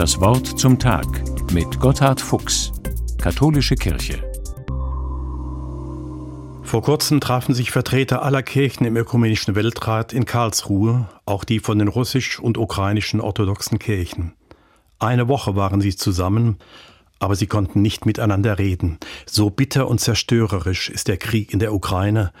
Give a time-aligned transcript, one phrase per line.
[0.00, 1.04] Das Wort zum Tag
[1.52, 2.72] mit Gotthard Fuchs,
[3.18, 4.24] Katholische Kirche.
[6.62, 11.78] Vor kurzem trafen sich Vertreter aller Kirchen im Ökumenischen Weltrat in Karlsruhe, auch die von
[11.78, 14.32] den russisch- und ukrainischen orthodoxen Kirchen.
[14.98, 16.56] Eine Woche waren sie zusammen,
[17.18, 18.96] aber sie konnten nicht miteinander reden.
[19.26, 22.32] So bitter und zerstörerisch ist der Krieg in der Ukraine,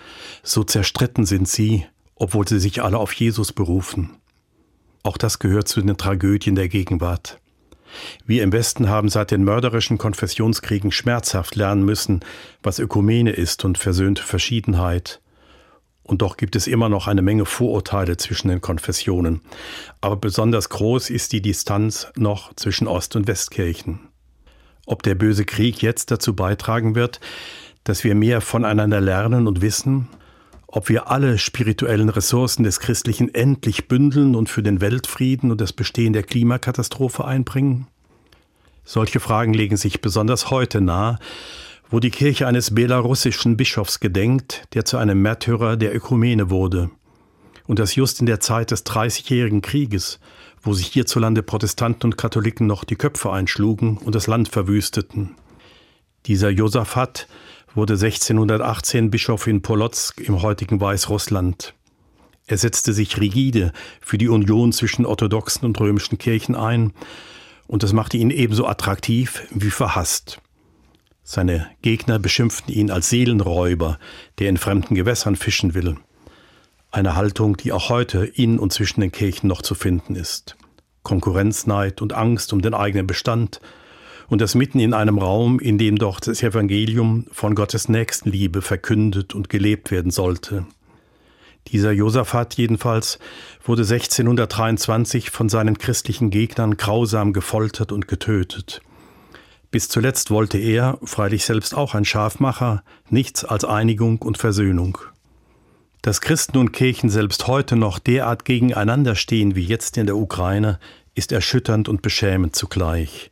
[0.42, 1.84] so zerstritten sind sie,
[2.14, 4.16] obwohl sie sich alle auf Jesus berufen.
[5.02, 7.39] Auch das gehört zu den Tragödien der Gegenwart.
[8.26, 12.20] Wir im Westen haben seit den mörderischen Konfessionskriegen schmerzhaft lernen müssen,
[12.62, 15.20] was Ökumene ist und versöhnte Verschiedenheit.
[16.02, 19.42] Und doch gibt es immer noch eine Menge Vorurteile zwischen den Konfessionen.
[20.00, 24.00] Aber besonders groß ist die Distanz noch zwischen Ost- und Westkirchen.
[24.86, 27.20] Ob der böse Krieg jetzt dazu beitragen wird,
[27.84, 30.08] dass wir mehr voneinander lernen und wissen,
[30.72, 35.72] ob wir alle spirituellen Ressourcen des Christlichen endlich bündeln und für den Weltfrieden und das
[35.72, 37.88] Bestehen der Klimakatastrophe einbringen?
[38.84, 41.18] Solche Fragen legen sich besonders heute nahe,
[41.90, 46.90] wo die Kirche eines belarussischen Bischofs gedenkt, der zu einem Märtyrer der Ökumene wurde.
[47.66, 50.20] Und das just in der Zeit des Dreißigjährigen Krieges,
[50.62, 55.34] wo sich hierzulande Protestanten und Katholiken noch die Köpfe einschlugen und das Land verwüsteten.
[56.26, 57.26] Dieser Josaphat
[57.74, 61.74] wurde 1618 Bischof in Polotsk im heutigen Weißrussland.
[62.46, 66.92] Er setzte sich rigide für die Union zwischen orthodoxen und römischen Kirchen ein,
[67.68, 70.40] und das machte ihn ebenso attraktiv wie verhasst.
[71.22, 74.00] Seine Gegner beschimpften ihn als Seelenräuber,
[74.40, 75.96] der in fremden Gewässern fischen will.
[76.90, 80.56] Eine Haltung, die auch heute in und zwischen den Kirchen noch zu finden ist.
[81.04, 83.60] Konkurrenzneid und Angst um den eigenen Bestand,
[84.30, 89.34] und das mitten in einem Raum, in dem doch das Evangelium von Gottes Nächstenliebe verkündet
[89.34, 90.66] und gelebt werden sollte.
[91.68, 93.18] Dieser Josaphat jedenfalls
[93.64, 98.80] wurde 1623 von seinen christlichen Gegnern grausam gefoltert und getötet.
[99.72, 104.98] Bis zuletzt wollte er, freilich selbst auch ein Schafmacher, nichts als Einigung und Versöhnung.
[106.02, 110.78] Dass Christen und Kirchen selbst heute noch derart gegeneinander stehen wie jetzt in der Ukraine,
[111.14, 113.30] ist erschütternd und beschämend zugleich.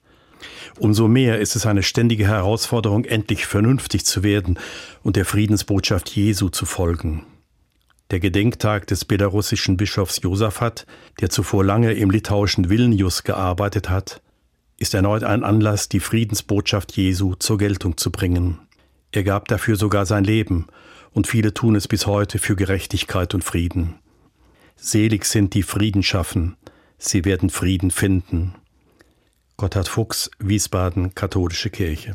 [0.79, 4.59] Umso mehr ist es eine ständige Herausforderung, endlich vernünftig zu werden
[5.03, 7.25] und der Friedensbotschaft Jesu zu folgen.
[8.11, 10.87] Der Gedenktag des belarussischen Bischofs Josaphat,
[11.21, 14.23] der zuvor lange im litauischen Vilnius gearbeitet hat,
[14.79, 18.59] ist erneut ein Anlass, die Friedensbotschaft Jesu zur Geltung zu bringen.
[19.11, 20.69] Er gab dafür sogar sein Leben,
[21.13, 23.97] und viele tun es bis heute für Gerechtigkeit und Frieden.
[24.77, 26.57] Selig sind die Frieden schaffen,
[26.99, 28.55] sie werden Frieden finden.
[29.61, 32.15] Gotthard Fuchs, Wiesbaden, Katholische Kirche.